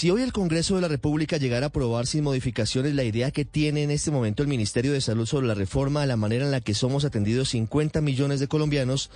[0.00, 3.44] Si hoy el Congreso de la República llegara a aprobar sin modificaciones la idea que
[3.44, 6.50] tiene en este momento el Ministerio de Salud sobre la reforma a la manera en
[6.50, 9.10] la que somos atendidos 50 millones de colombianos,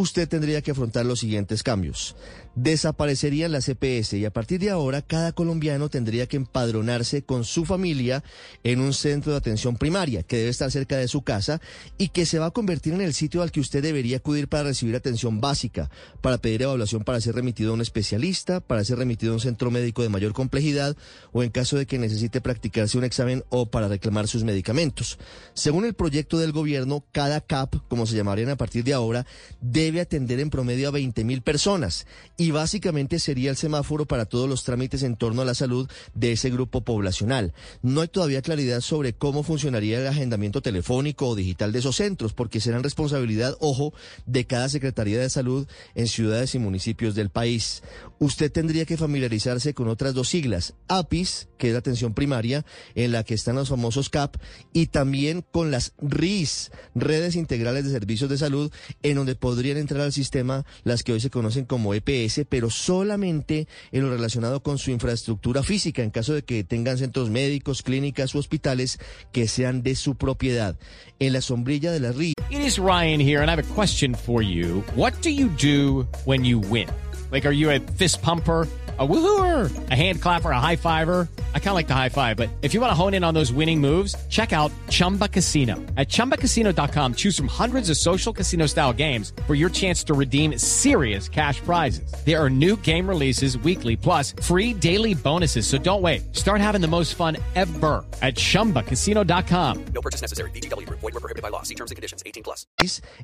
[0.00, 2.14] usted tendría que afrontar los siguientes cambios.
[2.54, 7.64] Desaparecerían las EPS y a partir de ahora cada colombiano tendría que empadronarse con su
[7.64, 8.22] familia
[8.62, 11.60] en un centro de atención primaria que debe estar cerca de su casa
[11.98, 14.62] y que se va a convertir en el sitio al que usted debería acudir para
[14.62, 19.32] recibir atención básica, para pedir evaluación para ser remitido a un especialista, para ser remitido
[19.32, 20.96] a un centro médico de mayor complejidad
[21.32, 25.18] o en caso de que necesite practicarse un examen o para reclamar sus medicamentos.
[25.54, 29.26] Según el proyecto del gobierno, cada CAP, como se llamarían a partir de ahora,
[29.60, 34.48] debe atender en promedio a 20 mil personas y básicamente sería el semáforo para todos
[34.48, 37.52] los trámites en torno a la salud de ese grupo poblacional.
[37.82, 42.32] No hay todavía claridad sobre cómo funcionaría el agendamiento telefónico o digital de esos centros,
[42.32, 43.92] porque serán responsabilidad, ojo,
[44.26, 47.82] de cada Secretaría de Salud en ciudades y municipios del país.
[48.18, 52.66] Usted tendría que familiarizarse con otras dos siglas, APIS, que es la atención primaria,
[52.96, 54.36] en la que están los famosos CAP,
[54.72, 58.72] y también con las RIS, redes integrales de servicios de salud,
[59.04, 63.68] en donde podrían entrar al sistema las que hoy se conocen como EPS, pero solamente
[63.92, 68.34] en lo relacionado con su infraestructura física, en caso de que tengan centros médicos, clínicas
[68.34, 68.98] u hospitales
[69.30, 70.76] que sean de su propiedad.
[71.20, 72.34] En la sombrilla de la RIS.
[72.50, 74.82] It is Ryan here, and I have a question for you.
[74.96, 76.88] What do you do when you win?
[77.30, 78.66] Like, are you a fist pumper?
[78.98, 81.28] A woohooer, a hand clapper, a high fiver.
[81.54, 83.34] I kind of like the high five, but if you want to hone in on
[83.34, 85.76] those winning moves, check out Chumba Casino.
[85.96, 90.56] At ChumbaCasino.com, choose from hundreds of social casino style games for your chance to redeem
[90.56, 92.12] serious cash prizes.
[92.24, 95.66] There are new game releases weekly, plus free daily bonuses.
[95.66, 96.34] So don't wait.
[96.34, 99.84] Start having the most fun ever at ChumbaCasino.com.
[99.94, 100.50] No purchase necessary.
[100.50, 100.88] VGW.
[100.90, 101.62] Void were prohibited by law.
[101.62, 102.22] See terms and conditions.
[102.26, 102.66] 18 plus.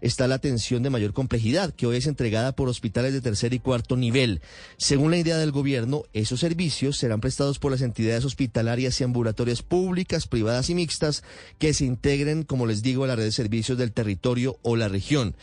[0.01, 3.59] está la atención de mayor complejidad, que hoy es entregada por hospitales de tercer y
[3.59, 4.41] cuarto nivel.
[4.77, 5.64] Según la idea del gobierno,
[6.13, 11.23] esos servicios serán prestados por las entidades hospitalarias y ambulatorias públicas, privadas y mixtas
[11.59, 14.89] que se integren, como les digo, a la red de servicios del territorio o la
[14.89, 15.35] región.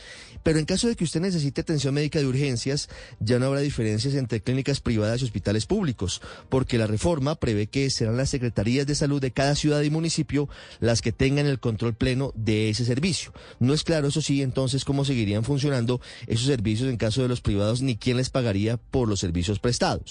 [0.43, 2.89] Pero en caso de que usted necesite atención médica de urgencias,
[3.19, 7.89] ya no habrá diferencias entre clínicas privadas y hospitales públicos, porque la reforma prevé que
[7.89, 10.49] serán las secretarías de salud de cada ciudad y municipio
[10.79, 13.33] las que tengan el control pleno de ese servicio.
[13.59, 17.41] No es claro, eso sí, entonces cómo seguirían funcionando esos servicios en caso de los
[17.41, 20.10] privados ni quién les pagaría por los servicios prestados.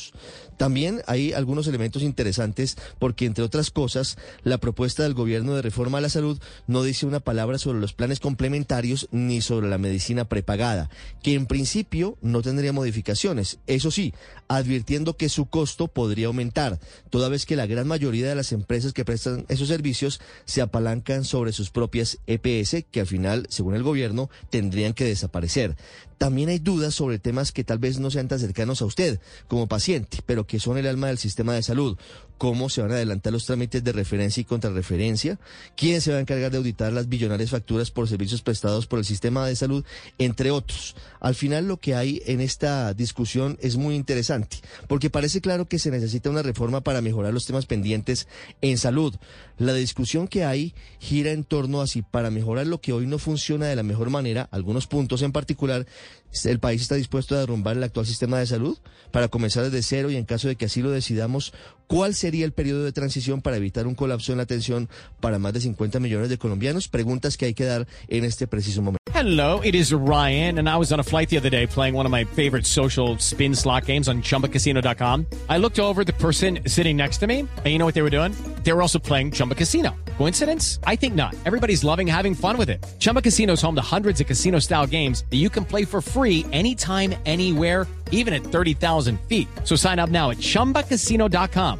[0.57, 5.99] También hay algunos elementos interesantes porque, entre otras cosas, la propuesta del gobierno de reforma
[5.99, 10.27] a la salud no dice una palabra sobre los planes complementarios ni sobre la medicina
[10.27, 10.91] prepagada,
[11.23, 13.59] que en principio no tendría modificaciones.
[13.67, 14.13] Eso sí,
[14.49, 16.79] advirtiendo que su costo podría aumentar,
[17.09, 21.25] toda vez que la gran mayoría de las empresas que prestan esos servicios se apalancan
[21.25, 25.77] sobre sus propias EPS, que al final, según el gobierno, tendrían que desaparecer.
[26.19, 29.69] También hay dudas sobre temas que tal vez no sean tan cercanos a usted como
[29.69, 29.90] paciente,
[30.27, 31.97] pero que son el alma del sistema de salud.
[32.39, 35.39] ¿Cómo se van a adelantar los trámites de referencia y contrarreferencia?
[35.77, 39.05] ¿Quién se va a encargar de auditar las billonarias facturas por servicios prestados por el
[39.05, 39.85] sistema de salud?
[40.17, 40.97] Entre otros.
[41.21, 44.57] Al final lo que hay en esta discusión es muy interesante,
[44.89, 48.27] porque parece claro que se necesita una reforma para mejorar los temas pendientes
[48.63, 49.15] en salud.
[49.59, 53.19] La discusión que hay gira en torno a si para mejorar lo que hoy no
[53.19, 55.87] funciona de la mejor manera, algunos puntos en particular,
[56.45, 58.79] ¿El país está dispuesto a derrumbar el actual sistema de salud
[59.11, 61.53] para comenzar desde cero y en caso de que así lo decidamos,
[61.91, 65.53] cuál sería el periodo de transición para evitar un colapso en la atención para más
[65.53, 66.87] de 50 millones de colombianos?
[66.87, 69.01] Preguntas que hay que dar en este preciso momento.
[69.13, 72.07] Hello, it is Ryan, and I was on a flight the other day playing one
[72.07, 75.27] of my favorite social spin slot games on chumbacasino.com.
[75.49, 78.17] I looked over the person sitting next to me, and you know what they were
[78.17, 78.33] doing?
[78.63, 79.97] They were also playing Chumba Casino.
[80.17, 80.79] Coincidence?
[80.85, 81.35] I think not.
[81.45, 82.87] Everybody's loving having fun with it.
[82.99, 86.01] Chumba Casino is home to hundreds of casino style games that you can play for
[86.01, 89.49] free anytime, anywhere, even at 30,000 feet.
[89.65, 91.80] So sign up now at chumbacasino.com